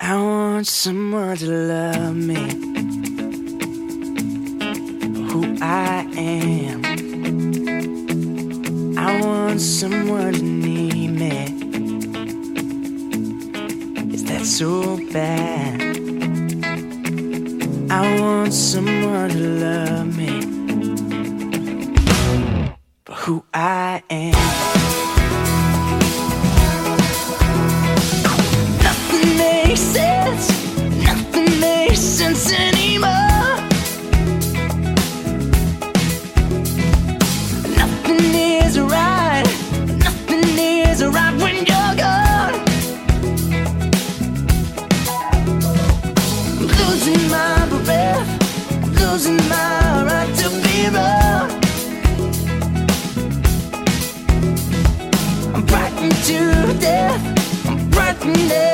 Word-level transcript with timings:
I 0.00 0.16
want 0.16 0.66
someone 0.66 1.36
to 1.36 1.46
love 1.46 2.16
me 2.16 2.34
who 5.30 5.56
I 5.62 6.04
am. 6.16 6.84
I 8.98 9.20
want 9.20 9.60
someone 9.60 10.32
to 10.34 10.42
need 10.42 11.10
me. 11.10 11.44
Is 14.12 14.24
that 14.24 14.44
so 14.44 14.96
bad? 15.12 15.80
I 17.90 18.20
want 18.20 18.52
someone 18.52 19.30
to 19.30 19.38
love 19.38 20.06
me. 20.06 20.13
when 41.02 41.56
you're 41.56 41.94
gone. 41.96 42.54
I'm 46.58 46.68
losing 46.78 47.28
my 47.28 47.66
breath, 47.84 49.00
losing 49.00 49.36
my 49.48 50.04
right 50.04 50.32
to 50.36 50.48
be 50.62 50.88
wrong. 50.94 51.50
I'm 55.54 55.66
frightened 55.66 56.16
to 56.26 56.78
death, 56.78 57.66
I'm 57.66 57.90
frightened. 57.90 58.73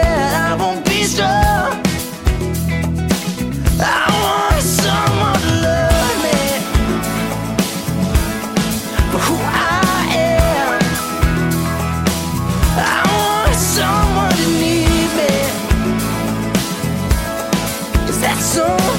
so 18.51 18.90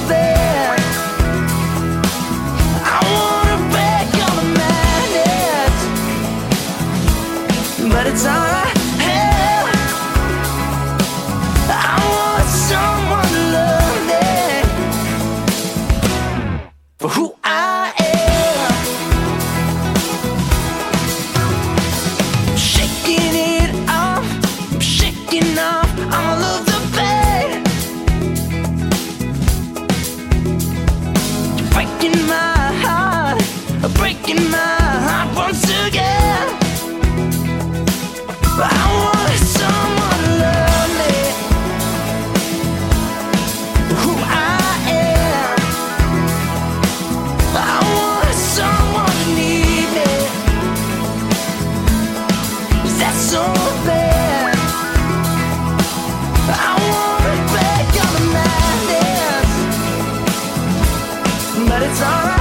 it's 61.84 62.02
alright. 62.02 62.41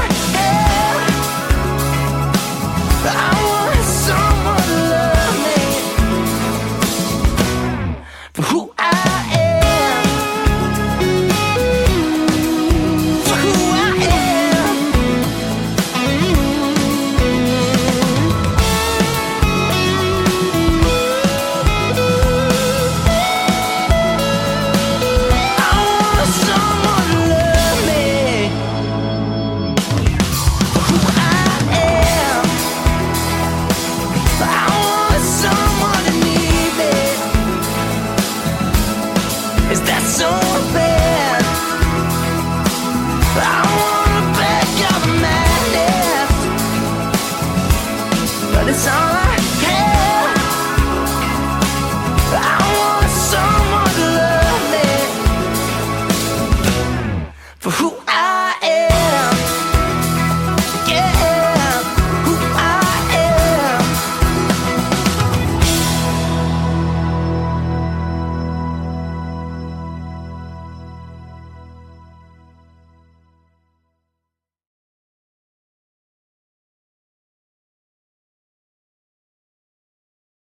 so 40.11 40.50